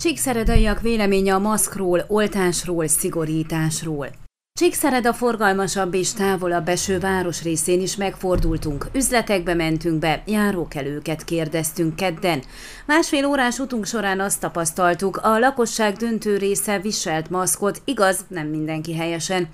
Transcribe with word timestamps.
Csíkszeredaiak 0.00 0.80
véleménye 0.80 1.34
a 1.34 1.38
maszkról, 1.38 2.04
oltásról, 2.08 2.86
szigorításról. 2.86 4.08
Csíkszereda 4.60 5.12
forgalmasabb 5.12 5.94
és 5.94 6.12
távolabb 6.12 6.68
eső 6.68 6.98
városrészén 6.98 7.80
is 7.80 7.96
megfordultunk. 7.96 8.86
Üzletekbe 8.92 9.54
mentünk 9.54 9.98
be, 9.98 10.22
járókelőket 10.26 11.24
kérdeztünk 11.24 11.96
kedden. 11.96 12.42
Másfél 12.86 13.24
órás 13.24 13.58
utunk 13.58 13.86
során 13.86 14.20
azt 14.20 14.40
tapasztaltuk, 14.40 15.16
a 15.16 15.38
lakosság 15.38 15.96
döntő 15.96 16.36
része 16.36 16.78
viselt 16.78 17.30
maszkot, 17.30 17.82
igaz, 17.84 18.24
nem 18.28 18.46
mindenki 18.46 18.94
helyesen. 18.94 19.48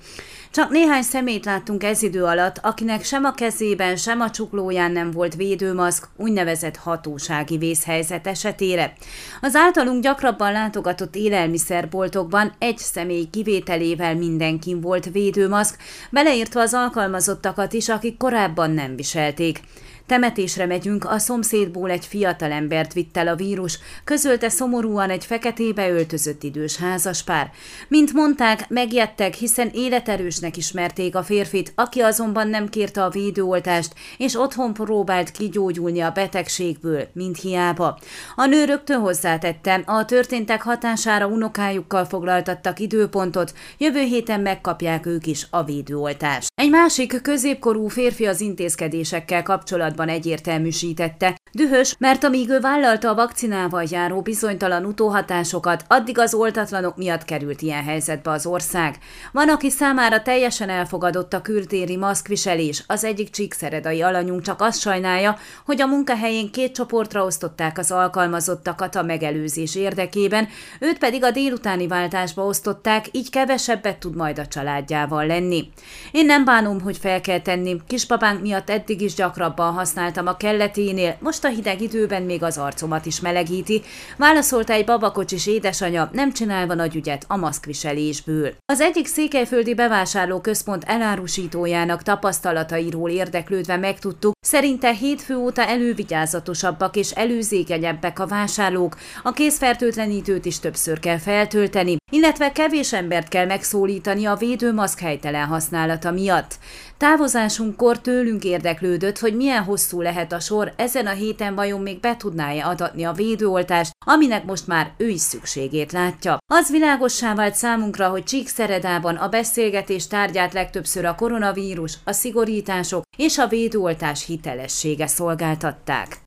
Csak 0.51 0.69
néhány 0.69 1.01
szemét 1.01 1.45
láttunk 1.45 1.83
ez 1.83 2.01
idő 2.01 2.23
alatt, 2.23 2.59
akinek 2.61 3.03
sem 3.03 3.23
a 3.23 3.31
kezében, 3.31 3.95
sem 3.95 4.21
a 4.21 4.29
csuklóján 4.29 4.91
nem 4.91 5.11
volt 5.11 5.35
védőmaszk, 5.35 6.07
úgynevezett 6.15 6.75
hatósági 6.75 7.57
vészhelyzet 7.57 8.27
esetére. 8.27 8.93
Az 9.41 9.55
általunk 9.55 10.03
gyakrabban 10.03 10.51
látogatott 10.51 11.15
élelmiszerboltokban 11.15 12.53
egy 12.59 12.77
személy 12.77 13.27
kivételével 13.31 14.15
mindenkin 14.15 14.81
volt 14.81 14.96
védőmaszk, 15.05 15.77
beleírtva 16.09 16.61
az 16.61 16.73
alkalmazottakat 16.73 17.73
is, 17.73 17.89
akik 17.89 18.17
korábban 18.17 18.71
nem 18.71 18.95
viselték. 18.95 19.59
Temetésre 20.07 20.65
megyünk, 20.65 21.05
a 21.05 21.17
szomszédból 21.17 21.89
egy 21.89 22.05
fiatalembert 22.05 22.93
vitt 22.93 23.17
el 23.17 23.27
a 23.27 23.35
vírus, 23.35 23.79
közölte 24.03 24.49
szomorúan 24.49 25.09
egy 25.09 25.25
feketébe 25.25 25.89
öltözött 25.89 26.43
idős 26.43 26.77
házaspár. 26.77 27.51
Mint 27.87 28.13
mondták, 28.13 28.69
megjettek, 28.69 29.33
hiszen 29.33 29.69
életerősnek 29.73 30.57
ismerték 30.57 31.15
a 31.15 31.23
férfit, 31.23 31.71
aki 31.75 31.99
azonban 31.99 32.47
nem 32.47 32.69
kérte 32.69 33.03
a 33.03 33.09
védőoltást, 33.09 33.93
és 34.17 34.35
otthon 34.35 34.73
próbált 34.73 35.31
kigyógyulni 35.31 35.99
a 36.01 36.11
betegségből, 36.11 37.07
mint 37.13 37.41
hiába. 37.41 37.99
A 38.35 38.45
nő 38.45 38.65
rögtön 38.65 38.99
hozzátette, 38.99 39.81
a 39.85 40.05
történtek 40.05 40.61
hatására 40.61 41.27
unokájukkal 41.27 42.05
foglaltattak 42.05 42.79
időpontot, 42.79 43.53
jövő 43.77 44.01
héten 44.01 44.41
megkapják 44.41 45.05
ők 45.05 45.25
is 45.25 45.47
a 45.49 45.63
védőoltást. 45.63 46.47
Egy 46.55 46.69
másik 46.69 47.21
középkorú 47.21 47.87
férfi 47.87 48.25
az 48.25 48.41
intézkedésekkel 48.41 49.43
kapcsolatban 49.43 49.95
kapcsolatban 49.97 50.09
egyértelműsítette. 50.09 51.35
Dühös, 51.51 51.95
mert 51.99 52.23
amíg 52.23 52.49
ő 52.49 52.59
vállalta 52.59 53.09
a 53.09 53.15
vakcinával 53.15 53.83
járó 53.89 54.21
bizonytalan 54.21 54.85
utóhatásokat, 54.85 55.83
addig 55.87 56.19
az 56.19 56.33
oltatlanok 56.33 56.97
miatt 56.97 57.25
került 57.25 57.61
ilyen 57.61 57.83
helyzetbe 57.83 58.31
az 58.31 58.45
ország. 58.45 58.97
Van, 59.31 59.49
aki 59.49 59.69
számára 59.69 60.21
teljesen 60.21 60.69
elfogadott 60.69 61.33
a 61.33 61.41
kültéri 61.41 61.97
maszkviselés, 61.97 62.83
az 62.87 63.03
egyik 63.03 63.29
csíkszeredai 63.29 64.01
alanyunk 64.01 64.41
csak 64.41 64.61
azt 64.61 64.79
sajnálja, 64.79 65.37
hogy 65.65 65.81
a 65.81 65.87
munkahelyén 65.87 66.51
két 66.51 66.73
csoportra 66.73 67.25
osztották 67.25 67.77
az 67.77 67.91
alkalmazottakat 67.91 68.95
a 68.95 69.03
megelőzés 69.03 69.75
érdekében, 69.75 70.47
őt 70.79 70.97
pedig 70.97 71.23
a 71.23 71.31
délutáni 71.31 71.87
váltásba 71.87 72.45
osztották, 72.45 73.05
így 73.11 73.29
kevesebbet 73.29 73.97
tud 73.97 74.15
majd 74.15 74.39
a 74.39 74.47
családjával 74.47 75.25
lenni. 75.25 75.69
Én 76.11 76.25
nem 76.25 76.45
bánom, 76.45 76.81
hogy 76.81 76.97
fel 76.97 77.21
kell 77.21 77.39
tenni, 77.39 77.81
kispapánk 77.87 78.41
miatt 78.41 78.69
eddig 78.69 79.01
is 79.01 79.13
gyakrabban 79.13 79.73
használtam 79.87 80.27
a 80.27 80.37
kelleténél, 80.37 81.17
most 81.19 81.43
a 81.43 81.47
hideg 81.47 81.81
időben 81.81 82.21
még 82.21 82.43
az 82.43 82.57
arcomat 82.57 83.05
is 83.05 83.19
melegíti, 83.19 83.81
válaszolta 84.17 84.73
egy 84.73 84.85
babakocsis 84.85 85.47
édesanya, 85.47 86.09
nem 86.13 86.33
csinálva 86.33 86.73
nagy 86.73 86.95
ügyet 86.95 87.25
a 87.27 87.37
maszkviselésből. 87.37 88.53
Az 88.65 88.81
egyik 88.81 89.07
székelyföldi 89.07 89.73
bevásárlóközpont 89.73 90.83
elárusítójának 90.83 92.03
tapasztalatairól 92.03 93.09
érdeklődve 93.09 93.77
megtudtuk, 93.77 94.33
szerinte 94.39 94.93
hétfő 94.93 95.35
óta 95.35 95.65
elővigyázatosabbak 95.65 96.95
és 96.95 97.11
előzékenyebbek 97.11 98.19
a 98.19 98.27
vásárlók, 98.27 98.97
a 99.23 99.31
kézfertőtlenítőt 99.31 100.45
is 100.45 100.59
többször 100.59 100.99
kell 100.99 101.17
feltölteni, 101.17 101.95
illetve 102.11 102.51
kevés 102.51 102.93
embert 102.93 103.27
kell 103.27 103.45
megszólítani 103.45 104.25
a 104.25 104.35
védőmaszk 104.35 104.99
helytelen 104.99 105.47
használata 105.47 106.11
miatt. 106.11 106.57
Távozásunkkor 106.97 108.01
tőlünk 108.01 108.43
érdeklődött, 108.43 109.19
hogy 109.19 109.35
milyen 109.35 109.63
hosszú 109.63 110.01
lehet 110.01 110.31
a 110.31 110.39
sor, 110.39 110.73
ezen 110.75 111.07
a 111.07 111.11
héten 111.11 111.55
vajon 111.55 111.81
még 111.81 111.99
be 111.99 112.17
tudná-e 112.17 112.67
adatni 112.67 113.03
a 113.03 113.11
védőoltást, 113.11 113.91
aminek 114.05 114.45
most 114.45 114.67
már 114.67 114.91
ő 114.97 115.07
is 115.07 115.21
szükségét 115.21 115.91
látja. 115.91 116.37
Az 116.53 116.71
világossá 116.71 117.35
vált 117.35 117.55
számunkra, 117.55 118.09
hogy 118.09 118.23
Csíkszeredában 118.23 119.15
a 119.15 119.29
beszélgetés 119.29 120.07
tárgyát 120.07 120.53
legtöbbször 120.53 121.05
a 121.05 121.15
koronavírus, 121.15 121.93
a 122.03 122.11
szigorítások 122.11 123.03
és 123.17 123.37
a 123.37 123.47
védőoltás 123.47 124.25
hitelessége 124.25 125.07
szolgáltatták. 125.07 126.26